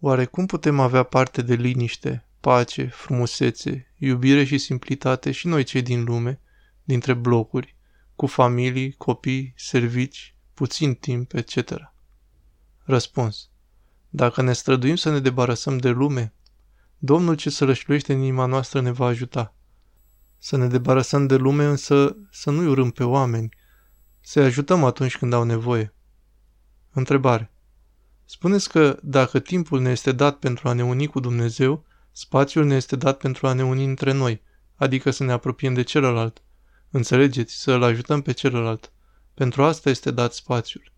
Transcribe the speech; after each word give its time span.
Oare 0.00 0.24
cum 0.24 0.46
putem 0.46 0.80
avea 0.80 1.02
parte 1.02 1.42
de 1.42 1.54
liniște, 1.54 2.26
pace, 2.40 2.86
frumusețe, 2.86 3.92
iubire 3.98 4.44
și 4.44 4.58
simplitate 4.58 5.30
și 5.30 5.46
noi 5.46 5.64
cei 5.64 5.82
din 5.82 6.04
lume, 6.04 6.40
dintre 6.84 7.14
blocuri, 7.14 7.76
cu 8.16 8.26
familii, 8.26 8.92
copii, 8.92 9.52
servici, 9.56 10.34
puțin 10.54 10.94
timp, 10.94 11.32
etc. 11.32 11.72
Răspuns. 12.84 13.50
Dacă 14.08 14.42
ne 14.42 14.52
străduim 14.52 14.96
să 14.96 15.10
ne 15.10 15.20
debarasăm 15.20 15.78
de 15.78 15.88
lume, 15.88 16.36
Domnul 16.98 17.34
ce 17.34 17.50
sărășluiește 17.50 18.12
în 18.12 18.20
inima 18.20 18.46
noastră 18.46 18.80
ne 18.80 18.90
va 18.90 19.06
ajuta. 19.06 19.54
Să 20.38 20.56
ne 20.56 20.66
debarasăm 20.66 21.26
de 21.26 21.36
lume, 21.36 21.64
însă 21.64 22.16
să 22.30 22.50
nu-i 22.50 22.66
urâm 22.66 22.90
pe 22.90 23.04
oameni, 23.04 23.48
să-i 24.20 24.44
ajutăm 24.44 24.84
atunci 24.84 25.16
când 25.16 25.32
au 25.32 25.42
nevoie. 25.44 25.94
Întrebare. 26.92 27.50
Spuneți 28.28 28.68
că 28.68 28.98
dacă 29.02 29.38
timpul 29.38 29.80
ne 29.80 29.90
este 29.90 30.12
dat 30.12 30.38
pentru 30.38 30.68
a 30.68 30.72
ne 30.72 30.84
uni 30.84 31.06
cu 31.06 31.20
Dumnezeu, 31.20 31.84
spațiul 32.12 32.64
ne 32.64 32.74
este 32.74 32.96
dat 32.96 33.16
pentru 33.16 33.46
a 33.46 33.52
ne 33.52 33.64
uni 33.64 33.84
între 33.84 34.12
noi, 34.12 34.42
adică 34.74 35.10
să 35.10 35.24
ne 35.24 35.32
apropiem 35.32 35.74
de 35.74 35.82
celălalt. 35.82 36.42
Înțelegeți? 36.90 37.54
Să 37.54 37.72
îl 37.72 37.82
ajutăm 37.82 38.22
pe 38.22 38.32
celălalt. 38.32 38.92
Pentru 39.34 39.62
asta 39.62 39.90
este 39.90 40.10
dat 40.10 40.32
spațiul. 40.32 40.92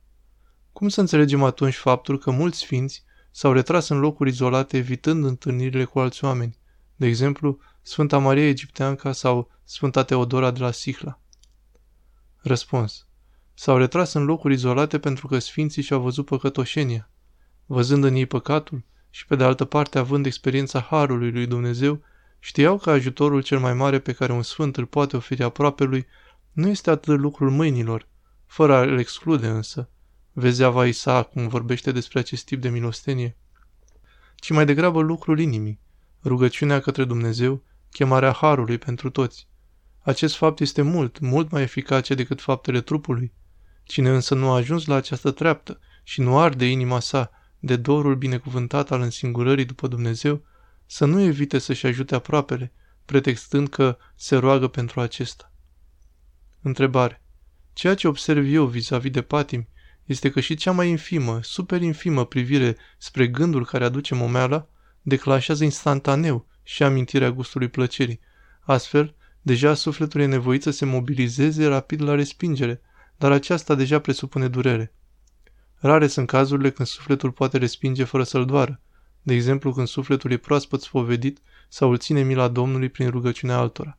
Cum 0.73 0.89
să 0.89 1.01
înțelegem 1.01 1.43
atunci 1.43 1.75
faptul 1.75 2.19
că 2.19 2.31
mulți 2.31 2.59
sfinți 2.59 3.05
s-au 3.31 3.53
retras 3.53 3.89
în 3.89 3.99
locuri 3.99 4.31
izolate 4.31 4.77
evitând 4.77 5.25
întâlnirile 5.25 5.85
cu 5.85 5.99
alți 5.99 6.25
oameni, 6.25 6.59
de 6.97 7.07
exemplu 7.07 7.59
Sfânta 7.83 8.19
Maria 8.19 8.49
Egipteanca 8.49 9.13
sau 9.13 9.51
Sfânta 9.65 10.03
Teodora 10.03 10.51
de 10.51 10.61
la 10.61 10.71
Sihla? 10.71 11.21
Răspuns. 12.37 13.07
S-au 13.55 13.77
retras 13.77 14.13
în 14.13 14.25
locuri 14.25 14.55
izolate 14.55 14.99
pentru 14.99 15.27
că 15.27 15.39
sfinții 15.39 15.83
și-au 15.83 16.01
văzut 16.01 16.25
păcătoșenia. 16.25 17.11
Văzând 17.71 18.05
în 18.05 18.15
ei 18.15 18.27
păcatul 18.27 18.83
și 19.11 19.27
pe 19.27 19.37
de 19.37 19.45
altă 19.45 19.65
parte 19.65 19.99
având 19.99 20.27
experiența 20.27 20.81
Harului 20.81 21.31
lui 21.31 21.47
Dumnezeu, 21.47 22.03
știau 22.39 22.79
că 22.79 22.91
ajutorul 22.91 23.43
cel 23.43 23.59
mai 23.59 23.75
mare 23.75 23.99
pe 23.99 24.13
care 24.13 24.33
un 24.33 24.43
sfânt 24.43 24.77
îl 24.77 24.87
poate 24.87 25.17
oferi 25.17 25.43
aproape 25.43 25.85
lui 25.85 26.07
nu 26.53 26.69
este 26.69 26.91
atât 26.91 27.19
lucrul 27.19 27.51
mâinilor, 27.51 28.07
fără 28.47 28.75
a-l 28.75 28.99
exclude 28.99 29.47
însă. 29.47 29.89
Vezi 30.33 30.63
Ava 30.63 30.87
Isaac 30.87 31.31
cum 31.31 31.49
vorbește 31.49 31.93
despre 31.93 32.19
acest 32.19 32.45
tip 32.45 32.61
de 32.61 32.69
milostenie, 32.69 33.37
ci 34.35 34.51
mai 34.51 34.67
degrabă 34.67 35.01
lucrul 35.01 35.39
inimii, 35.39 35.81
rugăciunea 36.25 36.81
către 36.81 37.05
Dumnezeu, 37.05 37.63
chemarea 37.91 38.33
Harului 38.33 38.79
pentru 38.79 39.11
toți. 39.11 39.49
Acest 40.01 40.37
fapt 40.37 40.61
este 40.61 40.83
mult, 40.83 41.19
mult 41.19 41.51
mai 41.51 41.63
eficace 41.63 42.15
decât 42.15 42.41
faptele 42.41 42.81
trupului. 42.81 43.33
Cine 43.85 44.11
însă 44.11 44.35
nu 44.35 44.51
a 44.51 44.55
ajuns 44.55 44.87
la 44.87 44.95
această 44.95 45.31
treaptă 45.31 45.81
și 46.03 46.21
nu 46.21 46.39
arde 46.39 46.67
inima 46.67 47.01
sa 47.01 47.33
de 47.59 47.77
dorul 47.77 48.17
binecuvântat 48.17 48.91
al 48.91 49.01
însingurării 49.01 49.65
după 49.65 49.87
Dumnezeu, 49.89 50.43
să 50.87 51.05
nu 51.05 51.21
evite 51.21 51.59
să-și 51.59 51.87
ajute 51.87 52.15
aproapele, 52.15 52.73
pretextând 53.05 53.69
că 53.69 53.99
se 54.15 54.37
roagă 54.37 54.69
pentru 54.69 55.01
acesta. 55.01 55.53
Întrebare. 56.63 57.23
Ceea 57.73 57.95
ce 57.95 58.09
observ 58.09 58.53
eu 58.53 58.67
vis-a-vis 58.67 59.11
de 59.11 59.23
patimi 59.23 59.69
este 60.05 60.31
că 60.31 60.41
și 60.41 60.55
cea 60.55 60.73
mai 60.73 60.89
infimă, 60.89 61.39
super 61.43 61.83
infimă 61.83 62.27
privire 62.27 62.77
spre 62.99 63.27
gândul 63.27 63.67
care 63.67 63.85
aduce 63.85 64.15
momeala 64.15 64.69
declanșează 65.03 65.65
instantaneu 65.65 66.47
și 66.63 66.83
amintirea 66.83 67.31
gustului 67.31 67.69
plăcerii. 67.69 68.21
Astfel, 68.61 69.15
deja 69.43 69.75
sufletul 69.75 70.21
e 70.21 70.27
nevoit 70.27 70.63
să 70.63 70.71
se 70.71 70.85
mobilizeze 70.85 71.67
rapid 71.67 72.03
la 72.03 72.15
respingere, 72.15 72.81
dar 73.17 73.33
aceasta 73.33 73.75
deja 73.75 73.99
presupune 73.99 74.49
durere. 74.49 74.93
Rare 75.79 76.07
sunt 76.07 76.27
cazurile 76.27 76.71
când 76.71 76.89
sufletul 76.89 77.33
poate 77.33 77.59
respinge 77.59 78.05
fără 78.05 78.23
să-l 78.23 78.45
doară, 78.45 78.81
de 79.23 79.35
exemplu 79.35 79.73
când 79.73 79.87
sufletul 79.87 80.31
e 80.31 80.37
proaspăt 80.37 80.81
spovedit 80.81 81.39
sau 81.69 81.91
îl 81.91 81.99
ține 81.99 82.23
mila 82.23 82.49
Domnului 82.49 82.89
prin 82.89 83.11
rugăciunea 83.11 83.57
altora. 83.57 83.99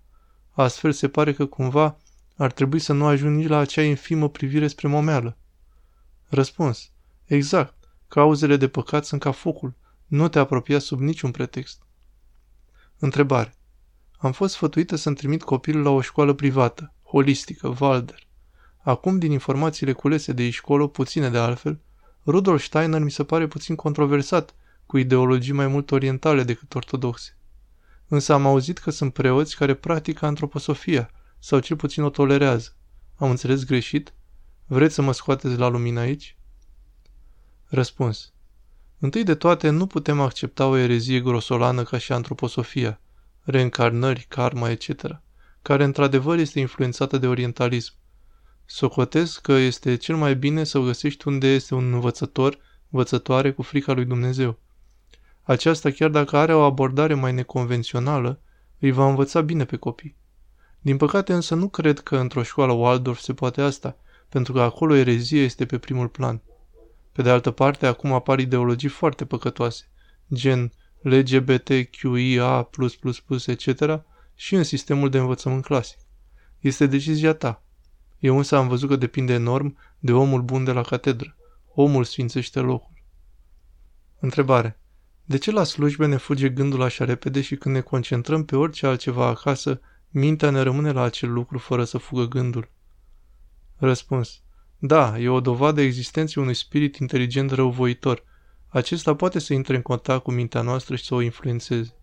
Astfel 0.51 0.91
se 0.91 1.09
pare 1.09 1.33
că 1.33 1.45
cumva 1.45 1.97
ar 2.35 2.51
trebui 2.51 2.79
să 2.79 2.93
nu 2.93 3.05
ajungi 3.05 3.47
la 3.47 3.57
acea 3.57 3.81
infimă 3.81 4.29
privire 4.29 4.67
spre 4.67 4.87
momeală. 4.87 5.37
Răspuns. 6.27 6.91
Exact. 7.25 7.73
Cauzele 8.07 8.57
de 8.57 8.67
păcat 8.67 9.05
sunt 9.05 9.21
ca 9.21 9.31
focul. 9.31 9.73
Nu 10.05 10.27
te 10.27 10.39
apropia 10.39 10.79
sub 10.79 10.99
niciun 10.99 11.31
pretext. 11.31 11.81
Întrebare. 12.97 13.55
Am 14.17 14.31
fost 14.31 14.53
sfătuită 14.53 14.95
să-mi 14.95 15.15
trimit 15.15 15.43
copilul 15.43 15.83
la 15.83 15.89
o 15.89 16.01
școală 16.01 16.33
privată, 16.33 16.93
holistică, 17.03 17.75
Walder. 17.79 18.27
Acum, 18.81 19.19
din 19.19 19.31
informațiile 19.31 19.91
culese 19.91 20.31
de 20.31 20.49
școală, 20.49 20.87
puține 20.87 21.29
de 21.29 21.37
altfel, 21.37 21.79
Rudolf 22.25 22.63
Steiner 22.63 23.01
mi 23.01 23.11
se 23.11 23.23
pare 23.23 23.47
puțin 23.47 23.75
controversat, 23.75 24.55
cu 24.85 24.97
ideologii 24.97 25.53
mai 25.53 25.67
mult 25.67 25.91
orientale 25.91 26.43
decât 26.43 26.75
ortodoxe. 26.75 27.37
Însă 28.07 28.33
am 28.33 28.45
auzit 28.45 28.77
că 28.77 28.91
sunt 28.91 29.13
preoți 29.13 29.55
care 29.55 29.73
practică 29.73 30.25
antroposofia, 30.25 31.11
sau 31.39 31.59
cel 31.59 31.75
puțin 31.75 32.03
o 32.03 32.09
tolerează. 32.09 32.75
Am 33.15 33.29
înțeles 33.29 33.63
greșit? 33.63 34.13
Vreți 34.65 34.93
să 34.93 35.01
mă 35.01 35.11
scoateți 35.11 35.57
la 35.57 35.67
lumină 35.67 35.99
aici? 35.99 36.37
Răspuns. 37.65 38.33
Întâi 38.99 39.23
de 39.23 39.35
toate, 39.35 39.69
nu 39.69 39.87
putem 39.87 40.19
accepta 40.19 40.67
o 40.67 40.77
erezie 40.77 41.19
grosolană 41.19 41.83
ca 41.83 41.97
și 41.97 42.11
antroposofia, 42.11 42.99
reîncarnări, 43.43 44.25
karma, 44.29 44.69
etc., 44.69 45.21
care 45.61 45.83
într-adevăr 45.83 46.37
este 46.37 46.59
influențată 46.59 47.17
de 47.17 47.27
orientalism. 47.27 47.93
Socotez 48.71 49.37
că 49.37 49.51
este 49.51 49.95
cel 49.95 50.15
mai 50.15 50.35
bine 50.35 50.63
să 50.63 50.79
găsești 50.79 51.27
unde 51.27 51.47
este 51.47 51.75
un 51.75 51.93
învățător, 51.93 52.57
învățătoare 52.89 53.51
cu 53.51 53.61
frica 53.61 53.93
lui 53.93 54.05
Dumnezeu. 54.05 54.59
Aceasta, 55.43 55.91
chiar 55.91 56.09
dacă 56.09 56.37
are 56.37 56.53
o 56.53 56.61
abordare 56.61 57.13
mai 57.13 57.33
neconvențională, 57.33 58.39
îi 58.79 58.91
va 58.91 59.07
învăța 59.07 59.41
bine 59.41 59.65
pe 59.65 59.75
copii. 59.75 60.15
Din 60.81 60.97
păcate 60.97 61.33
însă 61.33 61.55
nu 61.55 61.67
cred 61.67 61.99
că 61.99 62.17
într-o 62.17 62.43
școală 62.43 62.71
Waldorf 62.71 63.19
se 63.19 63.33
poate 63.33 63.61
asta, 63.61 63.97
pentru 64.29 64.53
că 64.53 64.61
acolo 64.61 64.95
erezia 64.95 65.43
este 65.43 65.65
pe 65.65 65.77
primul 65.77 66.07
plan. 66.07 66.41
Pe 67.11 67.21
de 67.21 67.29
altă 67.29 67.51
parte, 67.51 67.85
acum 67.85 68.13
apar 68.13 68.39
ideologii 68.39 68.89
foarte 68.89 69.25
păcătoase, 69.25 69.83
gen 70.33 70.71
LGBTQIA++, 71.01 72.69
etc., 73.45 74.01
și 74.35 74.55
în 74.55 74.63
sistemul 74.63 75.09
de 75.09 75.17
învățământ 75.17 75.63
clasic. 75.63 75.97
Este 76.59 76.85
decizia 76.85 77.33
ta. 77.33 77.63
Eu 78.19 78.37
însă 78.37 78.55
am 78.55 78.67
văzut 78.67 78.89
că 78.89 78.95
depinde 78.95 79.33
enorm 79.33 79.77
de 79.99 80.11
omul 80.11 80.41
bun 80.41 80.63
de 80.63 80.71
la 80.71 80.81
catedră. 80.81 81.35
Omul 81.73 82.03
sfințește 82.03 82.59
locul. 82.59 82.93
Întrebare. 84.19 84.79
De 85.25 85.37
ce 85.37 85.51
la 85.51 85.63
slujbe 85.63 86.05
ne 86.05 86.17
fuge 86.17 86.49
gândul 86.49 86.81
așa 86.81 87.05
repede 87.05 87.41
și 87.41 87.55
când 87.55 87.75
ne 87.75 87.81
concentrăm 87.81 88.45
pe 88.45 88.55
orice 88.55 88.87
altceva 88.87 89.25
acasă, 89.25 89.81
mintea 90.09 90.49
ne 90.49 90.61
rămâne 90.61 90.91
la 90.91 91.01
acel 91.01 91.31
lucru 91.31 91.57
fără 91.57 91.83
să 91.83 91.97
fugă 91.97 92.27
gândul? 92.27 92.69
Răspuns. 93.75 94.41
Da, 94.77 95.19
e 95.19 95.29
o 95.29 95.39
dovadă 95.39 95.81
existenței 95.81 96.41
unui 96.41 96.53
spirit 96.53 96.95
inteligent 96.95 97.51
răuvoitor. 97.51 98.23
Acesta 98.67 99.15
poate 99.15 99.39
să 99.39 99.53
intre 99.53 99.75
în 99.75 99.81
contact 99.81 100.23
cu 100.23 100.31
mintea 100.31 100.61
noastră 100.61 100.95
și 100.95 101.03
să 101.03 101.13
o 101.13 101.21
influențeze. 101.21 101.95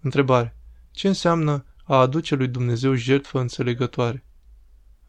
Întrebare. 0.00 0.56
Ce 0.90 1.08
înseamnă 1.08 1.64
a 1.84 1.96
aduce 1.96 2.34
lui 2.34 2.48
Dumnezeu 2.48 2.94
jertfă 2.94 3.40
înțelegătoare? 3.40 4.24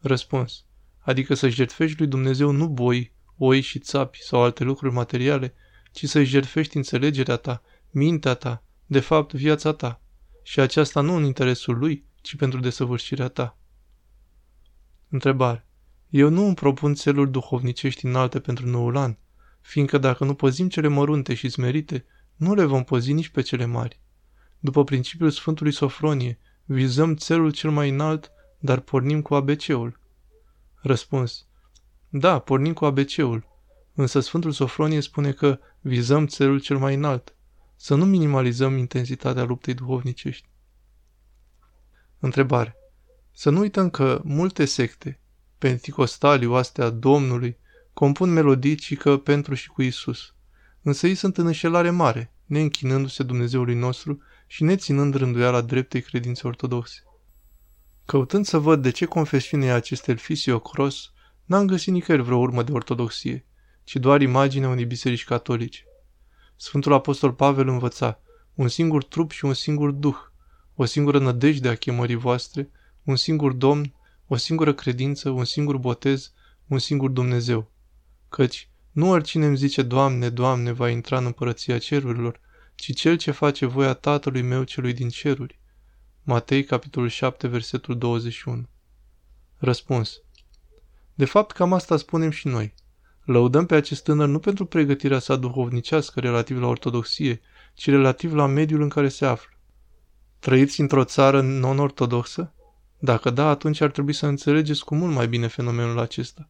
Răspuns. 0.02 0.64
Adică 0.98 1.34
să 1.34 1.48
jertfești 1.48 1.98
lui 1.98 2.06
Dumnezeu 2.06 2.50
nu 2.50 2.68
boi, 2.68 3.12
oi 3.36 3.60
și 3.60 3.78
țapi 3.78 4.22
sau 4.22 4.42
alte 4.42 4.64
lucruri 4.64 4.94
materiale, 4.94 5.54
ci 5.92 6.04
să-și 6.04 6.30
jertfești 6.30 6.76
înțelegerea 6.76 7.36
ta, 7.36 7.62
mintea 7.90 8.34
ta, 8.34 8.64
de 8.86 9.00
fapt 9.00 9.32
viața 9.32 9.72
ta. 9.72 10.00
Și 10.42 10.60
aceasta 10.60 11.00
nu 11.00 11.14
în 11.14 11.24
interesul 11.24 11.78
lui, 11.78 12.04
ci 12.20 12.36
pentru 12.36 12.60
desăvârșirea 12.60 13.28
ta. 13.28 13.58
Întrebare. 15.08 15.66
Eu 16.08 16.28
nu 16.28 16.44
îmi 16.44 16.54
propun 16.54 16.94
țeluri 16.94 17.30
duhovnicești 17.30 18.06
înalte 18.06 18.40
pentru 18.40 18.66
noul 18.66 18.96
an, 18.96 19.16
fiindcă 19.60 19.98
dacă 19.98 20.24
nu 20.24 20.34
păzim 20.34 20.68
cele 20.68 20.88
mărunte 20.88 21.34
și 21.34 21.48
smerite, 21.48 22.04
nu 22.36 22.54
le 22.54 22.64
vom 22.64 22.84
păzi 22.84 23.12
nici 23.12 23.28
pe 23.28 23.40
cele 23.40 23.64
mari. 23.64 24.00
După 24.58 24.84
principiul 24.84 25.30
Sfântului 25.30 25.72
Sofronie, 25.72 26.38
vizăm 26.64 27.16
țelul 27.16 27.52
cel 27.52 27.70
mai 27.70 27.88
înalt, 27.88 28.31
dar 28.62 28.80
pornim 28.80 29.22
cu 29.22 29.34
ABC-ul. 29.34 30.00
Răspuns. 30.74 31.46
Da, 32.08 32.38
pornim 32.38 32.72
cu 32.72 32.84
ABC-ul, 32.84 33.46
însă 33.94 34.20
Sfântul 34.20 34.52
Sofronie 34.52 35.00
spune 35.00 35.32
că 35.32 35.58
vizăm 35.80 36.26
țelul 36.26 36.60
cel 36.60 36.78
mai 36.78 36.94
înalt, 36.94 37.34
să 37.76 37.94
nu 37.94 38.04
minimalizăm 38.04 38.76
intensitatea 38.76 39.44
luptei 39.44 39.74
duhovnicești. 39.74 40.48
Întrebare. 42.18 42.76
Să 43.32 43.50
nu 43.50 43.58
uităm 43.58 43.90
că 43.90 44.20
multe 44.24 44.64
secte, 44.64 45.20
penticostalii, 45.58 46.46
oastea 46.46 46.90
Domnului, 46.90 47.58
compun 47.92 48.32
melodii 48.32 48.74
cică 48.74 49.16
pentru 49.16 49.54
și 49.54 49.68
cu 49.68 49.82
Isus. 49.82 50.34
Însă 50.82 51.06
ei 51.06 51.14
sunt 51.14 51.36
în 51.38 51.46
înșelare 51.46 51.90
mare, 51.90 52.32
neînchinându-se 52.44 53.22
Dumnezeului 53.22 53.74
nostru 53.74 54.22
și 54.46 54.62
neținând 54.62 55.14
rânduiala 55.14 55.60
dreptei 55.60 56.02
credințe 56.02 56.46
ortodoxe. 56.46 57.02
Căutând 58.04 58.46
să 58.46 58.58
văd 58.58 58.82
de 58.82 58.90
ce 58.90 59.04
confesiune 59.04 59.66
e 59.66 59.72
acest 59.72 60.08
Elfisio 60.08 60.60
Cross, 60.60 61.12
n-am 61.44 61.66
găsit 61.66 61.92
nicăieri 61.92 62.24
vreo 62.24 62.38
urmă 62.38 62.62
de 62.62 62.72
ortodoxie, 62.72 63.46
ci 63.84 63.96
doar 63.96 64.20
imaginea 64.20 64.68
unei 64.68 64.84
biserici 64.84 65.24
catolice. 65.24 65.84
Sfântul 66.56 66.92
Apostol 66.92 67.32
Pavel 67.32 67.68
învăța, 67.68 68.20
un 68.54 68.68
singur 68.68 69.04
trup 69.04 69.30
și 69.30 69.44
un 69.44 69.54
singur 69.54 69.90
duh, 69.90 70.16
o 70.74 70.84
singură 70.84 71.18
nădejde 71.18 71.68
a 71.68 71.74
chemării 71.74 72.14
voastre, 72.14 72.70
un 73.02 73.16
singur 73.16 73.52
Domn, 73.52 73.94
o 74.26 74.36
singură 74.36 74.74
credință, 74.74 75.30
un 75.30 75.44
singur 75.44 75.76
botez, 75.76 76.32
un 76.66 76.78
singur 76.78 77.10
Dumnezeu. 77.10 77.70
Căci 78.28 78.70
nu 78.90 79.10
oricine 79.10 79.46
îmi 79.46 79.56
zice, 79.56 79.82
Doamne, 79.82 80.28
Doamne, 80.28 80.72
va 80.72 80.88
intra 80.88 81.18
în 81.18 81.24
împărăția 81.24 81.78
cerurilor, 81.78 82.40
ci 82.74 82.94
cel 82.94 83.16
ce 83.16 83.30
face 83.30 83.66
voia 83.66 83.94
Tatălui 83.94 84.42
meu 84.42 84.62
celui 84.62 84.92
din 84.92 85.08
ceruri. 85.08 85.60
Matei, 86.24 86.64
capitolul 86.64 87.08
7, 87.08 87.48
versetul 87.48 87.98
21. 87.98 88.68
Răspuns. 89.56 90.20
De 91.14 91.24
fapt, 91.24 91.52
cam 91.52 91.72
asta 91.72 91.96
spunem 91.96 92.30
și 92.30 92.48
noi. 92.48 92.74
Lăudăm 93.24 93.66
pe 93.66 93.74
acest 93.74 94.04
tânăr 94.04 94.28
nu 94.28 94.38
pentru 94.38 94.64
pregătirea 94.64 95.18
sa 95.18 95.36
duhovnicească 95.36 96.20
relativ 96.20 96.60
la 96.60 96.66
ortodoxie, 96.66 97.40
ci 97.74 97.90
relativ 97.90 98.34
la 98.34 98.46
mediul 98.46 98.82
în 98.82 98.88
care 98.88 99.08
se 99.08 99.26
află. 99.26 99.56
Trăiți 100.38 100.80
într-o 100.80 101.04
țară 101.04 101.40
non-ortodoxă? 101.40 102.54
Dacă 102.98 103.30
da, 103.30 103.48
atunci 103.48 103.80
ar 103.80 103.90
trebui 103.90 104.12
să 104.12 104.26
înțelegeți 104.26 104.84
cu 104.84 104.94
mult 104.94 105.14
mai 105.14 105.28
bine 105.28 105.46
fenomenul 105.46 105.98
acesta. 105.98 106.48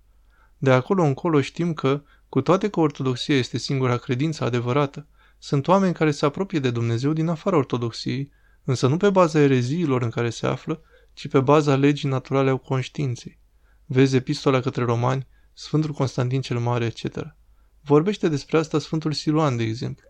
De 0.59 0.73
acolo 0.73 1.03
încolo 1.03 1.41
știm 1.41 1.75
că, 1.75 2.03
cu 2.29 2.41
toate 2.41 2.71
că 2.71 2.81
ortodoxia 2.81 3.37
este 3.37 3.59
singura 3.59 3.97
credință 3.97 4.45
adevărată, 4.45 5.07
sunt 5.39 5.69
oameni 5.69 5.95
care 5.95 6.11
se 6.11 6.25
apropie 6.25 6.59
de 6.59 6.71
Dumnezeu 6.71 7.13
din 7.13 7.29
afara 7.29 7.57
ortodoxiei, 7.57 8.33
însă 8.64 8.87
nu 8.87 8.97
pe 8.97 9.11
baza 9.11 9.41
ereziilor 9.41 10.03
în 10.03 10.11
care 10.11 10.31
se 10.31 10.47
află, 10.47 10.82
ci 11.12 11.29
pe 11.29 11.41
baza 11.41 11.76
legii 11.76 12.09
naturale 12.09 12.50
a 12.50 12.56
conștiinței. 12.56 13.41
Vezi 13.85 14.17
epistola 14.17 14.61
către 14.61 14.85
romani, 14.85 15.26
Sfântul 15.53 15.93
Constantin 15.93 16.41
cel 16.41 16.59
Mare, 16.59 16.85
etc. 16.85 17.37
Vorbește 17.81 18.29
despre 18.29 18.59
asta 18.59 18.79
Sfântul 18.79 19.12
Siluan, 19.12 19.56
de 19.56 19.62
exemplu. 19.62 20.06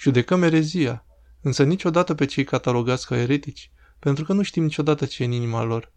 Judecăm 0.00 0.42
erezia, 0.42 1.06
însă 1.40 1.62
niciodată 1.62 2.14
pe 2.14 2.24
cei 2.24 2.44
catalogați 2.44 3.06
ca 3.06 3.16
eretici, 3.16 3.70
pentru 3.98 4.24
că 4.24 4.32
nu 4.32 4.42
știm 4.42 4.62
niciodată 4.62 5.06
ce 5.06 5.22
e 5.22 5.26
în 5.26 5.32
inima 5.32 5.62
lor. 5.62 5.92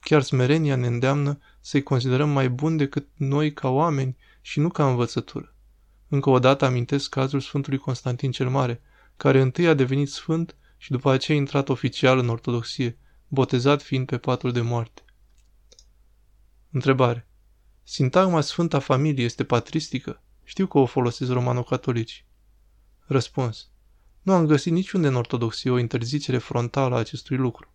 Chiar 0.00 0.22
smerenia 0.22 0.76
ne 0.76 0.86
îndeamnă 0.86 1.38
să-i 1.60 1.82
considerăm 1.82 2.30
mai 2.30 2.48
buni 2.48 2.78
decât 2.78 3.08
noi 3.16 3.52
ca 3.52 3.68
oameni 3.68 4.16
și 4.40 4.60
nu 4.60 4.68
ca 4.68 4.88
învățătură. 4.88 5.54
Încă 6.08 6.30
o 6.30 6.38
dată 6.38 6.64
amintesc 6.64 7.08
cazul 7.08 7.40
Sfântului 7.40 7.78
Constantin 7.78 8.30
cel 8.30 8.48
Mare, 8.48 8.82
care 9.16 9.40
întâi 9.40 9.66
a 9.66 9.74
devenit 9.74 10.10
sfânt 10.10 10.56
și 10.84 10.90
după 10.90 11.10
aceea 11.10 11.36
a 11.36 11.40
intrat 11.40 11.68
oficial 11.68 12.18
în 12.18 12.28
ortodoxie, 12.28 12.98
botezat 13.28 13.82
fiind 13.82 14.06
pe 14.06 14.18
patul 14.18 14.52
de 14.52 14.60
moarte. 14.60 15.02
Întrebare. 16.70 17.28
Sintagma 17.82 18.40
Sfânta 18.40 18.78
Familie 18.78 19.24
este 19.24 19.44
patristică? 19.44 20.22
Știu 20.42 20.66
că 20.66 20.78
o 20.78 20.86
folosesc 20.86 21.30
romano-catolici. 21.30 22.26
Răspuns. 23.06 23.68
Nu 24.22 24.32
am 24.32 24.46
găsit 24.46 24.72
niciunde 24.72 25.06
în 25.06 25.14
ortodoxie 25.14 25.70
o 25.70 25.78
interzicere 25.78 26.38
frontală 26.38 26.94
a 26.94 26.98
acestui 26.98 27.36
lucru. 27.36 27.72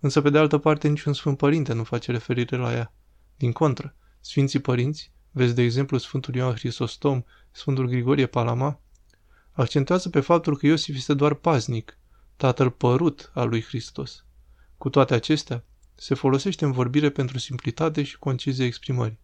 Însă, 0.00 0.20
pe 0.20 0.30
de 0.30 0.38
altă 0.38 0.58
parte, 0.58 0.88
niciun 0.88 1.12
Sfânt 1.12 1.36
Părinte 1.36 1.72
nu 1.72 1.84
face 1.84 2.10
referire 2.10 2.56
la 2.56 2.72
ea. 2.72 2.94
Din 3.36 3.52
contră, 3.52 3.96
Sfinții 4.20 4.60
Părinți, 4.60 5.12
vezi 5.30 5.54
de 5.54 5.62
exemplu 5.62 5.98
Sfântul 5.98 6.34
Ioan 6.34 6.54
Hristostom, 6.54 7.22
Sfântul 7.50 7.86
Grigorie 7.86 8.26
Palama, 8.26 8.80
accentuează 9.50 10.08
pe 10.08 10.20
faptul 10.20 10.56
că 10.56 10.66
Iosif 10.66 10.96
este 10.96 11.14
doar 11.14 11.34
paznic, 11.34 11.94
tatăl 12.40 12.70
părut 12.70 13.30
al 13.34 13.48
lui 13.48 13.62
Hristos. 13.62 14.24
Cu 14.78 14.88
toate 14.88 15.14
acestea, 15.14 15.64
se 15.94 16.14
folosește 16.14 16.64
în 16.64 16.72
vorbire 16.72 17.10
pentru 17.10 17.38
simplitate 17.38 18.02
și 18.02 18.18
concizie 18.18 18.64
exprimării. 18.64 19.18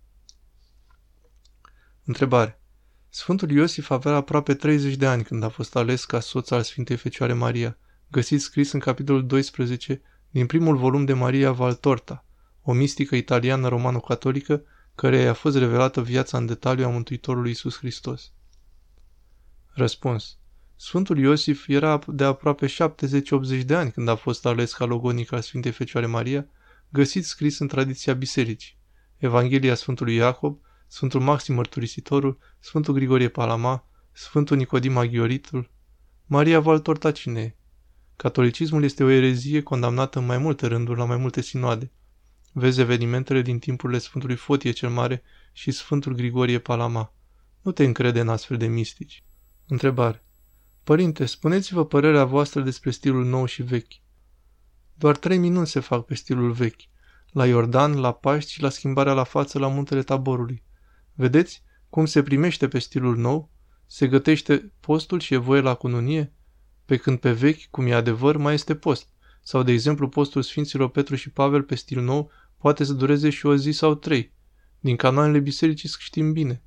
Întrebare. 2.04 2.60
Sfântul 3.08 3.50
Iosif 3.50 3.90
avea 3.90 4.14
aproape 4.14 4.54
30 4.54 4.94
de 4.94 5.06
ani 5.06 5.22
când 5.22 5.42
a 5.42 5.48
fost 5.48 5.76
ales 5.76 6.04
ca 6.04 6.20
soț 6.20 6.50
al 6.50 6.62
Sfintei 6.62 6.96
Fecioare 6.96 7.32
Maria, 7.32 7.78
găsit 8.10 8.40
scris 8.40 8.72
în 8.72 8.80
capitolul 8.80 9.26
12 9.26 10.02
din 10.30 10.46
primul 10.46 10.76
volum 10.76 11.04
de 11.04 11.12
Maria 11.12 11.52
Valtorta, 11.52 12.24
o 12.62 12.72
mistică 12.72 13.16
italiană 13.16 13.68
romano-catolică 13.68 14.62
care 14.94 15.16
i-a 15.16 15.34
fost 15.34 15.56
revelată 15.56 16.02
viața 16.02 16.38
în 16.38 16.46
detaliu 16.46 16.84
a 16.86 16.90
Mântuitorului 16.90 17.50
Isus 17.50 17.76
Hristos. 17.76 18.32
Răspuns. 19.66 20.38
Sfântul 20.76 21.19
Iosif 21.19 21.69
era 21.69 21.99
de 22.06 22.25
aproape 22.25 22.67
70-80 22.67 23.64
de 23.64 23.75
ani 23.75 23.93
când 23.93 24.08
a 24.08 24.14
fost 24.14 24.46
ales 24.46 24.73
ca 24.73 24.84
logonic 24.84 25.32
al 25.32 25.40
Sfintei 25.40 25.73
Fecioare 25.73 26.06
Maria, 26.06 26.46
găsit 26.88 27.25
scris 27.25 27.58
în 27.58 27.67
tradiția 27.67 28.14
bisericii. 28.14 28.78
Evanghelia 29.17 29.75
Sfântului 29.75 30.14
Iacob, 30.14 30.61
Sfântul 30.87 31.20
Maxim 31.20 31.55
Mărturisitorul, 31.55 32.38
Sfântul 32.58 32.94
Grigorie 32.94 33.28
Palama, 33.28 33.88
Sfântul 34.12 34.56
Nicodim 34.56 34.96
Aghioritul. 34.96 35.70
Maria 36.26 36.61
Valtorta 36.61 37.12
cine 37.12 37.56
Catolicismul 38.17 38.84
este 38.84 39.05
o 39.05 39.08
erezie 39.08 39.62
condamnată 39.62 40.19
în 40.19 40.26
mai 40.26 40.38
multe 40.38 40.67
rânduri 40.67 40.99
la 40.99 41.05
mai 41.05 41.17
multe 41.17 41.40
sinoade. 41.40 41.93
Vezi 42.52 42.81
evenimentele 42.81 43.43
din 43.43 43.58
timpurile 43.58 43.99
Sfântului 43.99 44.37
Fotie 44.37 44.70
cel 44.70 44.90
Mare 44.90 45.23
și 45.52 45.70
Sfântul 45.70 46.14
Grigorie 46.14 46.58
Palama. 46.58 47.14
Nu 47.62 47.73
te 47.73 47.84
încrede 47.84 48.20
în 48.20 48.28
astfel 48.28 48.56
de 48.56 48.67
mistici. 48.67 49.25
Întrebare. 49.67 50.25
Părinte, 50.86 51.24
spuneți-vă 51.24 51.86
părerea 51.86 52.24
voastră 52.24 52.60
despre 52.60 52.90
stilul 52.90 53.24
nou 53.24 53.44
și 53.44 53.62
vechi. 53.62 53.92
Doar 54.94 55.16
trei 55.16 55.38
minuni 55.38 55.66
se 55.66 55.80
fac 55.80 56.04
pe 56.04 56.14
stilul 56.14 56.52
vechi. 56.52 56.80
La 57.30 57.46
Iordan, 57.46 57.98
la 57.98 58.12
Paști 58.12 58.52
și 58.52 58.62
la 58.62 58.68
schimbarea 58.68 59.12
la 59.12 59.24
față 59.24 59.58
la 59.58 59.68
muntele 59.68 60.02
Taborului. 60.02 60.62
Vedeți 61.14 61.62
cum 61.88 62.04
se 62.04 62.22
primește 62.22 62.68
pe 62.68 62.78
stilul 62.78 63.16
nou? 63.16 63.50
Se 63.86 64.08
gătește 64.08 64.72
postul 64.80 65.20
și 65.20 65.34
e 65.34 65.36
voie 65.36 65.60
la 65.60 65.74
cununie? 65.74 66.32
Pe 66.84 66.96
când 66.96 67.18
pe 67.18 67.32
vechi, 67.32 67.66
cum 67.70 67.86
e 67.86 67.94
adevăr, 67.94 68.36
mai 68.36 68.54
este 68.54 68.74
post. 68.74 69.08
Sau, 69.42 69.62
de 69.62 69.72
exemplu, 69.72 70.08
postul 70.08 70.42
Sfinților 70.42 70.90
Petru 70.90 71.14
și 71.14 71.30
Pavel 71.30 71.62
pe 71.62 71.74
stil 71.74 72.00
nou 72.00 72.30
poate 72.58 72.84
să 72.84 72.92
dureze 72.92 73.30
și 73.30 73.46
o 73.46 73.56
zi 73.56 73.70
sau 73.70 73.94
trei. 73.94 74.32
Din 74.80 74.96
canoanele 74.96 75.38
bisericii 75.38 75.90
știm 75.98 76.32
bine. 76.32 76.62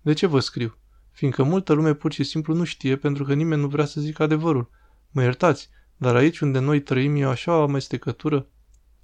De 0.00 0.12
ce 0.12 0.26
vă 0.26 0.40
scriu? 0.40 0.76
Fiindcă 1.12 1.42
multă 1.42 1.72
lume 1.72 1.94
pur 1.94 2.12
și 2.12 2.24
simplu 2.24 2.54
nu 2.54 2.64
știe 2.64 2.96
pentru 2.96 3.24
că 3.24 3.34
nimeni 3.34 3.60
nu 3.60 3.68
vrea 3.68 3.84
să 3.84 4.00
zică 4.00 4.22
adevărul. 4.22 4.70
Mă 5.10 5.22
iertați, 5.22 5.70
dar 5.96 6.16
aici 6.16 6.40
unde 6.40 6.58
noi 6.58 6.80
trăim 6.80 7.16
e 7.16 7.24
așa 7.24 7.56
o 7.56 7.62
amestecătură? 7.62 8.48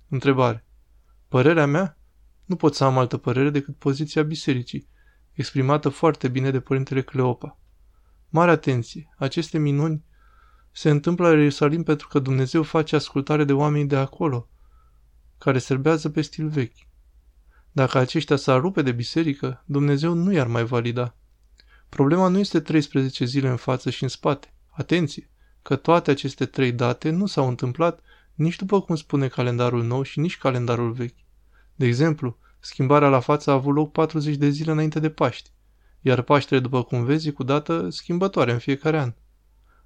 Întrebare. 0.09 0.67
Părerea 1.29 1.67
mea? 1.67 1.99
Nu 2.45 2.57
pot 2.57 2.75
să 2.75 2.85
am 2.85 2.99
altă 2.99 3.17
părere 3.17 3.51
decât 3.51 3.77
poziția 3.77 4.23
bisericii, 4.23 4.89
exprimată 5.33 5.89
foarte 5.89 6.29
bine 6.29 6.51
de 6.51 6.61
părintele 6.61 7.03
Cleopa. 7.03 7.59
Mare 8.29 8.51
atenție! 8.51 9.15
Aceste 9.17 9.59
minuni 9.59 10.05
se 10.71 10.91
întâmplă 10.91 11.29
la 11.29 11.38
Ierusalim 11.38 11.83
pentru 11.83 12.09
că 12.09 12.19
Dumnezeu 12.19 12.62
face 12.62 12.97
ascultare 12.97 13.45
de 13.45 13.53
oameni 13.53 13.88
de 13.88 13.97
acolo, 13.97 14.49
care 15.38 15.59
serbează 15.59 16.11
pe 16.11 16.21
stil 16.21 16.49
vechi. 16.49 16.87
Dacă 17.73 17.99
aceștia 17.99 18.37
s-ar 18.37 18.61
rupe 18.61 18.83
de 18.83 18.93
biserică, 18.93 19.62
Dumnezeu 19.67 20.12
nu 20.12 20.33
i-ar 20.33 20.47
mai 20.47 20.65
valida. 20.65 21.17
Problema 21.88 22.28
nu 22.28 22.38
este 22.38 22.61
13 22.61 23.25
zile 23.25 23.49
în 23.49 23.57
față 23.57 23.90
și 23.90 24.02
în 24.02 24.09
spate. 24.09 24.52
Atenție! 24.71 25.30
Că 25.62 25.76
toate 25.76 26.11
aceste 26.11 26.47
trei 26.47 26.73
date 26.73 27.11
nu 27.11 27.26
s-au 27.26 27.49
întâmplat 27.49 28.00
nici 28.35 28.57
după 28.57 28.80
cum 28.80 28.97
spune 28.97 29.28
calendarul 29.28 29.85
nou 29.85 30.02
și 30.02 30.18
nici 30.18 30.38
calendarul 30.38 30.92
vechi. 30.92 31.16
De 31.75 31.87
exemplu, 31.87 32.38
schimbarea 32.59 33.09
la 33.09 33.21
față 33.21 33.50
a 33.50 33.54
avut 33.54 33.75
loc 33.75 33.92
40 33.92 34.37
de 34.37 34.49
zile 34.49 34.71
înainte 34.71 35.00
de 35.00 35.11
Paști, 35.11 35.50
iar 36.00 36.23
Paștele, 36.23 36.61
după 36.61 36.83
cum 36.83 37.04
vezi, 37.04 37.33
cu 37.33 37.42
dată 37.42 37.88
schimbătoare 37.90 38.52
în 38.52 38.59
fiecare 38.59 38.99
an. 38.99 39.12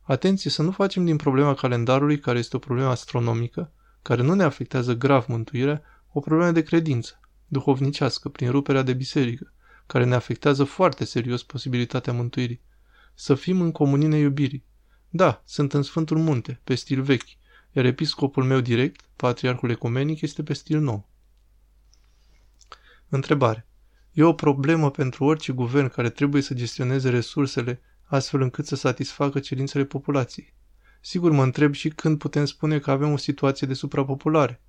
Atenție 0.02 0.50
să 0.50 0.62
nu 0.62 0.70
facem 0.70 1.04
din 1.04 1.16
problema 1.16 1.54
calendarului, 1.54 2.18
care 2.18 2.38
este 2.38 2.56
o 2.56 2.58
problemă 2.58 2.88
astronomică, 2.88 3.72
care 4.02 4.22
nu 4.22 4.34
ne 4.34 4.42
afectează 4.42 4.94
grav 4.94 5.24
mântuirea, 5.28 5.82
o 6.12 6.20
problemă 6.20 6.50
de 6.50 6.62
credință, 6.62 7.20
duhovnicească, 7.46 8.28
prin 8.28 8.50
ruperea 8.50 8.82
de 8.82 8.92
biserică, 8.92 9.52
care 9.92 10.04
ne 10.04 10.14
afectează 10.14 10.64
foarte 10.64 11.04
serios 11.04 11.42
posibilitatea 11.42 12.12
mântuirii. 12.12 12.60
Să 13.14 13.34
fim 13.34 13.60
în 13.60 13.72
comunine 13.72 14.16
iubirii. 14.16 14.64
Da, 15.08 15.42
sunt 15.44 15.72
în 15.72 15.82
Sfântul 15.82 16.18
Munte, 16.18 16.60
pe 16.64 16.74
stil 16.74 17.02
vechi, 17.02 17.28
iar 17.72 17.84
episcopul 17.84 18.44
meu 18.44 18.60
direct, 18.60 19.04
patriarhul 19.16 19.70
ecumenic, 19.70 20.20
este 20.20 20.42
pe 20.42 20.52
stil 20.52 20.80
nou. 20.80 21.08
Întrebare. 23.08 23.66
E 24.12 24.22
o 24.22 24.32
problemă 24.32 24.90
pentru 24.90 25.24
orice 25.24 25.52
guvern 25.52 25.88
care 25.88 26.10
trebuie 26.10 26.42
să 26.42 26.54
gestioneze 26.54 27.10
resursele 27.10 27.80
astfel 28.04 28.40
încât 28.40 28.66
să 28.66 28.76
satisfacă 28.76 29.40
cerințele 29.40 29.84
populației. 29.84 30.54
Sigur 31.00 31.30
mă 31.30 31.42
întreb 31.42 31.72
și 31.72 31.88
când 31.88 32.18
putem 32.18 32.44
spune 32.44 32.78
că 32.78 32.90
avem 32.90 33.12
o 33.12 33.16
situație 33.16 33.66
de 33.66 33.74
suprapopulare. 33.74 34.62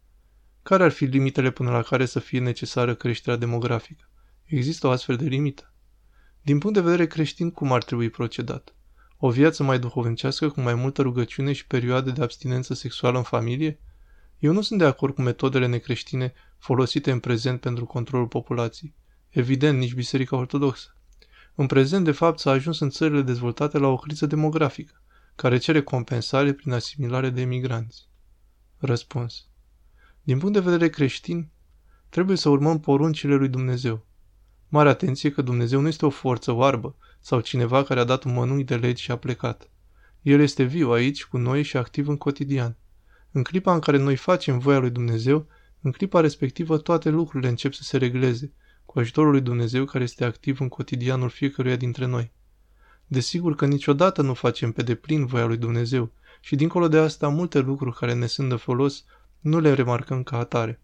Care 0.64 0.84
ar 0.84 0.92
fi 0.92 1.06
limitele 1.06 1.52
până 1.52 1.72
la 1.72 1.82
care 1.82 2.06
să 2.06 2.20
fie 2.20 2.40
necesară 2.40 2.96
creșterea 2.96 3.40
demografică? 3.40 4.08
Există 4.46 4.88
o 4.88 4.90
astfel 4.90 5.16
de 5.16 5.26
limită? 5.26 5.74
Din 6.42 6.58
punct 6.58 6.76
de 6.76 6.82
vedere 6.82 7.08
creștin, 7.08 7.52
cum 7.52 7.72
ar 7.72 7.84
trebui 7.84 8.10
procedat? 8.10 8.76
O 9.18 9.30
viață 9.30 9.64
mai 9.64 9.80
duhovnicească 9.80 10.50
cu 10.50 10.62
mai 10.62 10.74
multă 10.74 11.02
rugăciune 11.02 11.54
și 11.54 11.68
perioade 11.68 12.12
de 12.12 12.22
abstinență 12.22 12.74
sexuală 12.74 13.18
în 13.18 13.24
familie? 13.24 13.80
Eu 14.40 14.54
nu 14.54 14.62
sunt 14.62 14.80
de 14.80 14.86
acord 14.86 15.14
cu 15.14 15.22
metodele 15.22 15.68
necreștine 15.68 16.34
folosite 16.58 17.12
în 17.12 17.20
prezent 17.20 17.60
pentru 17.60 17.86
controlul 17.86 18.28
populației. 18.28 18.96
Evident, 19.30 19.78
nici 19.78 19.94
Biserica 19.94 20.36
Ortodoxă. 20.36 20.98
În 21.56 21.66
prezent, 21.66 22.06
de 22.06 22.12
fapt, 22.12 22.40
s-a 22.40 22.52
ajuns 22.52 22.80
în 22.80 22.90
țările 22.90 23.22
dezvoltate 23.22 23.78
la 23.78 23.88
o 23.88 23.98
criză 23.98 24.26
demografică, 24.26 25.02
care 25.36 25.58
cere 25.58 25.82
compensare 25.82 26.54
prin 26.54 26.72
asimilare 26.72 27.30
de 27.30 27.42
emigranți. 27.42 28.08
Răspuns. 28.78 29.48
Din 30.22 30.38
punct 30.38 30.54
de 30.54 30.60
vedere 30.60 30.90
creștin, 30.90 31.50
trebuie 32.10 32.38
să 32.38 32.50
urmăm 32.50 32.80
poruncile 32.80 33.36
lui 33.36 33.50
Dumnezeu. 33.50 34.06
Mare 34.74 34.90
atenție 34.90 35.32
că 35.32 35.42
Dumnezeu 35.42 35.80
nu 35.80 35.88
este 35.88 36.06
o 36.06 36.10
forță 36.10 36.52
oarbă 36.52 36.96
sau 37.20 37.40
cineva 37.40 37.84
care 37.84 38.00
a 38.00 38.04
dat 38.04 38.24
un 38.24 38.34
mănui 38.34 38.64
de 38.64 38.76
legi 38.76 39.04
și 39.04 39.12
a 39.12 39.16
plecat. 39.16 39.70
El 40.22 40.40
este 40.40 40.64
viu 40.64 40.92
aici 40.92 41.26
cu 41.26 41.38
noi 41.38 41.64
și 41.64 41.78
activ 41.78 42.08
în 42.08 42.18
cotidian. 42.18 42.78
În 43.32 43.44
clipa 43.44 43.74
în 43.74 43.80
care 43.80 43.98
noi 43.98 44.16
facem 44.16 44.60
voia 44.60 44.78
lui 44.78 44.90
Dumnezeu, 44.90 45.48
în 45.82 45.92
clipa 45.92 46.20
respectivă 46.20 46.78
toate 46.78 47.10
lucrurile 47.10 47.50
încep 47.50 47.74
să 47.74 47.84
se 47.84 47.98
regleze, 47.98 48.54
cu 48.86 49.00
ajutorul 49.00 49.32
lui 49.32 49.42
Dumnezeu 49.42 49.86
care 49.86 50.04
este 50.04 50.24
activ 50.24 50.62
în 50.62 50.68
cotidianul 50.68 51.30
fiecăruia 51.30 51.76
dintre 51.76 52.06
noi. 52.06 52.32
Desigur 53.08 53.56
că 53.56 53.66
niciodată 53.66 54.22
nu 54.22 54.34
facem 54.34 54.72
pe 54.72 54.84
deplin 54.84 55.26
voia 55.26 55.46
lui 55.46 55.58
Dumnezeu 55.58 56.12
și 56.42 56.56
dincolo 56.56 56.88
de 56.88 56.98
asta 56.98 57.28
multe 57.28 57.60
lucruri 57.60 57.96
care 57.96 58.14
ne 58.14 58.26
sunt 58.26 58.50
de 58.50 58.56
folos 58.56 59.04
nu 59.40 59.60
le 59.60 59.74
remarcăm 59.74 60.24
ca 60.24 60.38
atare. 60.38 60.83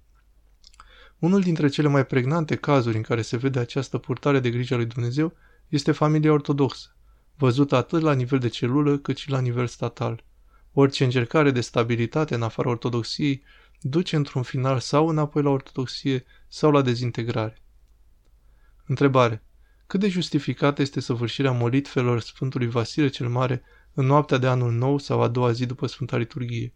Unul 1.20 1.42
dintre 1.42 1.68
cele 1.68 1.88
mai 1.88 2.06
pregnante 2.06 2.56
cazuri 2.56 2.96
în 2.96 3.02
care 3.02 3.22
se 3.22 3.38
vede 3.38 3.60
această 3.60 3.98
purtare 3.98 4.40
de 4.40 4.50
grijă 4.50 4.74
a 4.74 4.78
lui 4.78 4.86
Dumnezeu 4.86 5.34
este 5.68 5.92
familia 5.92 6.32
ortodoxă, 6.32 6.96
văzută 7.36 7.76
atât 7.76 8.02
la 8.02 8.14
nivel 8.14 8.40
de 8.40 8.48
celulă 8.48 8.98
cât 8.98 9.18
și 9.18 9.30
la 9.30 9.40
nivel 9.40 9.68
statal. 9.68 10.24
Orice 10.74 11.04
încercare 11.04 11.52
de 11.52 11.62
stabilitate 11.62 12.36
în 12.36 12.42
afara 12.42 12.70
ortodoxiei 12.70 13.44
duce 13.82 14.16
într-un 14.16 14.44
final 14.44 14.80
sau 14.80 15.08
înapoi 15.08 15.42
la 15.42 15.50
ortodoxie 15.50 16.26
sau 16.48 16.72
la 16.72 16.82
dezintegrare. 16.82 17.62
Întrebare. 18.86 19.44
Cât 19.88 20.00
de 20.00 20.08
justificată 20.08 20.82
este 20.82 21.00
săvârșirea 21.00 21.52
molitvelor 21.52 22.20
Sfântului 22.20 22.68
Vasile 22.68 23.08
cel 23.08 23.30
Mare 23.30 23.64
în 23.94 24.06
noaptea 24.06 24.38
de 24.38 24.48
anul 24.48 24.72
nou 24.72 24.98
sau 24.98 25.22
a 25.22 25.28
doua 25.28 25.52
zi 25.52 25.66
după 25.66 25.88
Sfânta 25.88 26.18
Liturghie? 26.18 26.74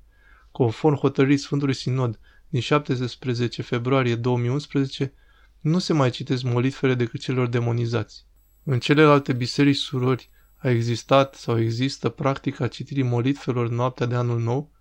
Conform 0.52 0.96
hotărârii 0.96 1.38
Sfântului 1.38 1.74
Sinod 1.74 2.20
din 2.54 2.62
17 2.62 3.62
februarie 3.62 4.16
2011, 4.16 5.14
nu 5.60 5.80
se 5.80 5.94
mai 5.94 6.10
citesc 6.10 6.44
molitvele 6.44 6.94
decât 6.94 7.20
celor 7.20 7.48
demonizați. 7.48 8.26
În 8.64 8.80
celelalte 8.80 9.34
biserici 9.34 9.76
surori 9.76 10.30
a 10.56 10.70
existat 10.70 11.36
sau 11.36 11.60
există 11.60 12.10
practica 12.10 12.68
citirii 12.68 13.04
molitvelor 13.04 13.70
noaptea 13.70 14.06
de 14.06 14.16
anul 14.16 14.40
nou? 14.40 14.72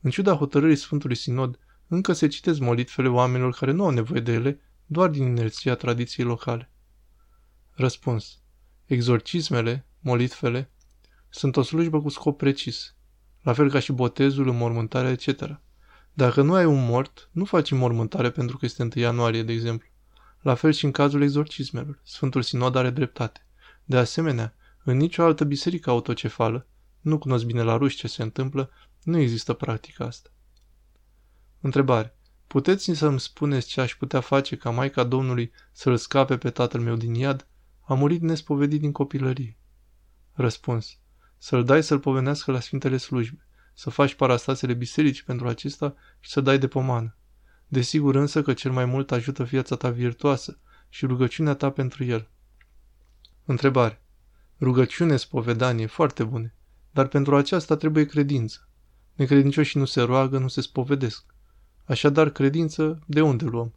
În 0.00 0.10
ciuda 0.10 0.34
hotărârii 0.34 0.76
Sfântului 0.76 1.16
Sinod, 1.16 1.58
încă 1.88 2.12
se 2.12 2.26
citesc 2.26 2.58
molitvele 2.60 3.08
oamenilor 3.08 3.52
care 3.52 3.72
nu 3.72 3.84
au 3.84 3.90
nevoie 3.90 4.20
de 4.20 4.32
ele, 4.32 4.60
doar 4.86 5.08
din 5.08 5.22
inerția 5.22 5.74
tradiției 5.74 6.26
locale. 6.26 6.72
Răspuns. 7.70 8.40
Exorcismele, 8.84 9.86
molitvele, 10.00 10.70
sunt 11.28 11.56
o 11.56 11.62
slujbă 11.62 12.02
cu 12.02 12.08
scop 12.08 12.38
precis, 12.38 12.94
la 13.42 13.52
fel 13.52 13.70
ca 13.70 13.78
și 13.78 13.92
botezul, 13.92 14.48
înmormântarea, 14.48 15.10
etc. 15.10 15.60
Dacă 16.18 16.42
nu 16.42 16.54
ai 16.54 16.64
un 16.64 16.84
mort, 16.84 17.28
nu 17.32 17.44
faci 17.44 17.70
înmormântare 17.70 18.30
pentru 18.30 18.56
că 18.56 18.64
este 18.64 18.82
1 18.82 18.90
ianuarie, 18.94 19.42
de 19.42 19.52
exemplu. 19.52 19.88
La 20.40 20.54
fel 20.54 20.72
și 20.72 20.84
în 20.84 20.90
cazul 20.90 21.22
exorcismelor. 21.22 22.00
Sfântul 22.04 22.42
Sinod 22.42 22.76
are 22.76 22.90
dreptate. 22.90 23.46
De 23.84 23.96
asemenea, 23.96 24.54
în 24.84 24.96
nicio 24.96 25.22
altă 25.22 25.44
biserică 25.44 25.90
autocefală, 25.90 26.66
nu 27.00 27.18
cunosc 27.18 27.44
bine 27.44 27.62
la 27.62 27.76
ruși 27.76 27.96
ce 27.96 28.08
se 28.08 28.22
întâmplă, 28.22 28.70
nu 29.02 29.18
există 29.18 29.52
practica 29.52 30.04
asta. 30.04 30.30
Întrebare. 31.60 32.16
Puteți 32.46 32.92
să-mi 32.92 33.20
spuneți 33.20 33.68
ce 33.68 33.80
aș 33.80 33.94
putea 33.94 34.20
face 34.20 34.56
ca 34.56 34.70
Maica 34.70 35.04
Domnului 35.04 35.52
să-l 35.72 35.96
scape 35.96 36.36
pe 36.36 36.50
tatăl 36.50 36.80
meu 36.80 36.96
din 36.96 37.14
iad? 37.14 37.46
A 37.80 37.94
murit 37.94 38.20
nespovedit 38.20 38.80
din 38.80 38.92
copilărie. 38.92 39.58
Răspuns. 40.32 40.98
Să-l 41.36 41.64
dai 41.64 41.82
să-l 41.82 41.98
povenească 41.98 42.52
la 42.52 42.60
Sfintele 42.60 42.96
Slujbe, 42.96 43.47
să 43.78 43.90
faci 43.90 44.14
parastasele 44.14 44.74
biserici 44.74 45.22
pentru 45.22 45.48
acesta 45.48 45.94
și 46.20 46.30
să 46.30 46.40
dai 46.40 46.58
de 46.58 46.68
pomană. 46.68 47.16
Desigur 47.68 48.14
însă 48.14 48.42
că 48.42 48.52
cel 48.52 48.70
mai 48.70 48.84
mult 48.84 49.12
ajută 49.12 49.44
viața 49.44 49.76
ta 49.76 49.90
virtuoasă 49.90 50.58
și 50.88 51.06
rugăciunea 51.06 51.54
ta 51.54 51.70
pentru 51.70 52.04
el. 52.04 52.28
Întrebare. 53.44 54.02
Rugăciune, 54.60 55.16
spovedanie, 55.16 55.86
foarte 55.86 56.24
bune, 56.24 56.54
dar 56.90 57.06
pentru 57.06 57.36
aceasta 57.36 57.76
trebuie 57.76 58.04
credință. 58.04 58.68
Necredincioșii 59.14 59.80
nu 59.80 59.86
se 59.86 60.00
roagă, 60.00 60.38
nu 60.38 60.48
se 60.48 60.60
spovedesc. 60.60 61.24
Așadar, 61.84 62.30
credință, 62.30 63.02
de 63.06 63.20
unde 63.20 63.44
luăm? 63.44 63.74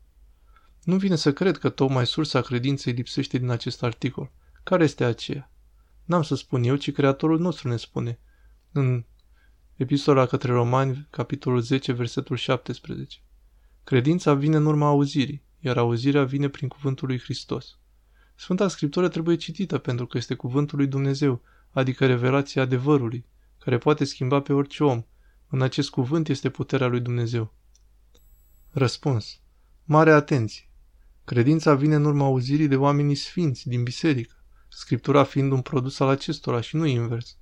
Nu 0.83 0.95
vine 0.95 1.15
să 1.15 1.33
cred 1.33 1.57
că 1.57 1.69
tocmai 1.69 2.05
sursa 2.05 2.41
credinței 2.41 2.93
lipsește 2.93 3.37
din 3.37 3.49
acest 3.49 3.83
articol. 3.83 4.31
Care 4.63 4.83
este 4.83 5.03
aceea? 5.03 5.51
N-am 6.03 6.21
să 6.21 6.35
spun 6.35 6.63
eu, 6.63 6.75
ci 6.75 6.91
Creatorul 6.91 7.39
nostru 7.39 7.67
ne 7.67 7.77
spune. 7.77 8.19
În 8.71 9.03
Epistola 9.81 10.25
către 10.25 10.51
Romani, 10.51 11.07
capitolul 11.09 11.61
10, 11.61 11.91
versetul 11.91 12.35
17. 12.35 13.19
Credința 13.83 14.33
vine 14.33 14.55
în 14.55 14.65
urma 14.65 14.87
auzirii, 14.87 15.43
iar 15.59 15.77
auzirea 15.77 16.23
vine 16.23 16.49
prin 16.49 16.67
cuvântul 16.67 17.07
lui 17.07 17.19
Hristos. 17.19 17.77
Sfânta 18.35 18.67
Scriptură 18.67 19.07
trebuie 19.07 19.35
citită 19.35 19.77
pentru 19.77 20.05
că 20.05 20.17
este 20.17 20.35
cuvântul 20.35 20.77
lui 20.77 20.87
Dumnezeu, 20.87 21.41
adică 21.71 22.05
revelația 22.05 22.61
adevărului, 22.61 23.25
care 23.57 23.77
poate 23.77 24.03
schimba 24.03 24.41
pe 24.41 24.53
orice 24.53 24.83
om. 24.83 25.03
În 25.49 25.61
acest 25.61 25.89
cuvânt 25.89 26.27
este 26.27 26.49
puterea 26.49 26.87
lui 26.87 26.99
Dumnezeu. 26.99 27.53
Răspuns. 28.69 29.39
Mare 29.83 30.11
atenție! 30.11 30.69
Credința 31.25 31.75
vine 31.75 31.95
în 31.95 32.05
urma 32.05 32.25
auzirii 32.25 32.67
de 32.67 32.75
oamenii 32.75 33.15
sfinți 33.15 33.67
din 33.67 33.83
biserică, 33.83 34.35
Scriptura 34.69 35.23
fiind 35.23 35.51
un 35.51 35.61
produs 35.61 35.99
al 35.99 36.07
acestora 36.07 36.61
și 36.61 36.75
nu 36.75 36.85
invers. 36.85 37.35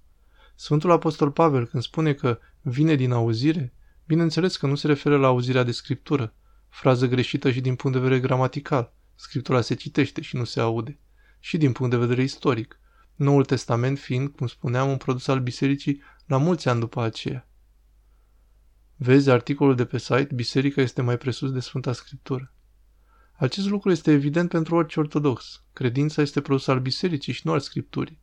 Sfântul 0.61 0.91
Apostol 0.91 1.31
Pavel, 1.31 1.65
când 1.65 1.83
spune 1.83 2.13
că 2.13 2.39
vine 2.61 2.95
din 2.95 3.11
auzire, 3.11 3.73
bineînțeles 4.05 4.57
că 4.57 4.67
nu 4.67 4.75
se 4.75 4.87
referă 4.87 5.17
la 5.17 5.27
auzirea 5.27 5.63
de 5.63 5.71
scriptură, 5.71 6.33
frază 6.69 7.07
greșită 7.07 7.51
și 7.51 7.61
din 7.61 7.75
punct 7.75 7.97
de 7.97 8.03
vedere 8.03 8.21
gramatical. 8.21 8.93
Scriptura 9.15 9.61
se 9.61 9.73
citește 9.73 10.21
și 10.21 10.35
nu 10.35 10.43
se 10.43 10.59
aude. 10.59 10.99
Și 11.39 11.57
din 11.57 11.71
punct 11.71 11.91
de 11.91 11.97
vedere 11.97 12.21
istoric. 12.21 12.79
Noul 13.15 13.45
Testament 13.45 13.99
fiind, 13.99 14.29
cum 14.29 14.47
spuneam, 14.47 14.89
un 14.89 14.97
produs 14.97 15.27
al 15.27 15.39
bisericii 15.39 16.01
la 16.25 16.37
mulți 16.37 16.69
ani 16.69 16.79
după 16.79 17.01
aceea. 17.01 17.47
Vezi 18.95 19.29
articolul 19.29 19.75
de 19.75 19.85
pe 19.85 19.97
site 19.97 20.29
Biserica 20.35 20.81
este 20.81 21.01
mai 21.01 21.17
presus 21.17 21.51
de 21.51 21.59
Sfânta 21.59 21.93
Scriptură. 21.93 22.53
Acest 23.33 23.67
lucru 23.69 23.91
este 23.91 24.11
evident 24.11 24.49
pentru 24.49 24.75
orice 24.75 24.99
ortodox. 24.99 25.63
Credința 25.73 26.21
este 26.21 26.41
produs 26.41 26.67
al 26.67 26.79
bisericii 26.79 27.33
și 27.33 27.41
nu 27.43 27.51
al 27.51 27.59
Scripturii. 27.59 28.19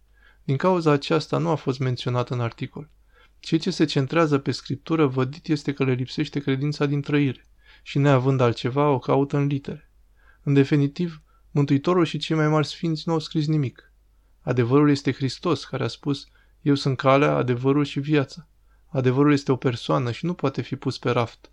Din 0.46 0.56
cauza 0.56 0.90
aceasta 0.90 1.38
nu 1.38 1.48
a 1.48 1.54
fost 1.54 1.78
menționat 1.78 2.30
în 2.30 2.40
articol. 2.40 2.90
Cei 3.38 3.58
ce 3.58 3.70
se 3.70 3.84
centrează 3.84 4.38
pe 4.38 4.50
scriptură 4.50 5.06
vădit 5.06 5.48
este 5.48 5.72
că 5.72 5.84
le 5.84 5.92
lipsește 5.92 6.40
credința 6.40 6.86
din 6.86 7.00
trăire 7.00 7.46
și 7.82 7.98
neavând 7.98 8.40
altceva 8.40 8.88
o 8.88 8.98
caută 8.98 9.36
în 9.36 9.46
litere. 9.46 9.90
În 10.42 10.54
definitiv, 10.54 11.22
Mântuitorul 11.50 12.04
și 12.04 12.18
cei 12.18 12.36
mai 12.36 12.48
mari 12.48 12.66
sfinți 12.66 13.02
nu 13.06 13.12
au 13.12 13.18
scris 13.18 13.46
nimic. 13.46 13.92
Adevărul 14.40 14.90
este 14.90 15.12
Hristos 15.12 15.64
care 15.64 15.84
a 15.84 15.88
spus, 15.88 16.26
eu 16.62 16.74
sunt 16.74 16.96
calea, 16.96 17.34
adevărul 17.34 17.84
și 17.84 18.00
viața. 18.00 18.48
Adevărul 18.86 19.32
este 19.32 19.52
o 19.52 19.56
persoană 19.56 20.10
și 20.10 20.24
nu 20.24 20.34
poate 20.34 20.62
fi 20.62 20.76
pus 20.76 20.98
pe 20.98 21.10
raft. 21.10 21.50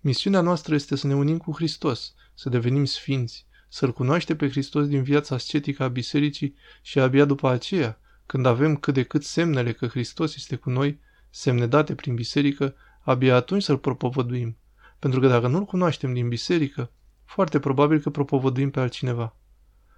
Misiunea 0.00 0.40
noastră 0.40 0.74
este 0.74 0.96
să 0.96 1.06
ne 1.06 1.14
unim 1.14 1.38
cu 1.38 1.52
Hristos, 1.54 2.14
să 2.34 2.48
devenim 2.48 2.84
sfinți, 2.84 3.46
să-L 3.68 3.92
cunoaște 3.92 4.36
pe 4.36 4.48
Hristos 4.48 4.86
din 4.86 5.02
viața 5.02 5.34
ascetică 5.34 5.82
a 5.82 5.88
bisericii 5.88 6.54
și 6.82 6.98
abia 6.98 7.24
după 7.24 7.48
aceea 7.48 8.00
când 8.26 8.46
avem 8.46 8.76
cât 8.76 8.94
de 8.94 9.02
cât 9.02 9.24
semnele 9.24 9.72
că 9.72 9.86
Hristos 9.86 10.36
este 10.36 10.56
cu 10.56 10.70
noi, 10.70 11.00
semne 11.30 11.66
date 11.66 11.94
prin 11.94 12.14
biserică, 12.14 12.74
abia 13.00 13.34
atunci 13.34 13.62
să-L 13.62 13.78
propovăduim. 13.78 14.56
Pentru 14.98 15.20
că 15.20 15.28
dacă 15.28 15.48
nu-L 15.48 15.64
cunoaștem 15.64 16.12
din 16.12 16.28
biserică, 16.28 16.90
foarte 17.24 17.58
probabil 17.58 18.00
că 18.00 18.10
propovăduim 18.10 18.70
pe 18.70 18.80
altcineva. 18.80 19.36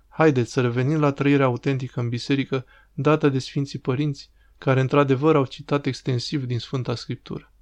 Haideți 0.08 0.52
să 0.52 0.60
revenim 0.60 1.00
la 1.00 1.12
trăirea 1.12 1.46
autentică 1.46 2.00
în 2.00 2.08
biserică 2.08 2.64
dată 2.92 3.28
de 3.28 3.38
Sfinții 3.38 3.78
Părinți, 3.78 4.30
care 4.58 4.80
într-adevăr 4.80 5.36
au 5.36 5.46
citat 5.46 5.86
extensiv 5.86 6.44
din 6.44 6.58
Sfânta 6.58 6.94
Scriptură. 6.94 7.52